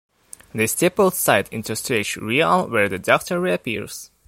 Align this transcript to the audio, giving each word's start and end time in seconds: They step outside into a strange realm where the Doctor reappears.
They 0.51 0.65
step 0.65 0.99
outside 0.99 1.47
into 1.51 1.73
a 1.73 1.75
strange 1.75 2.17
realm 2.17 2.71
where 2.71 2.89
the 2.89 2.97
Doctor 2.97 3.39
reappears. 3.39 4.09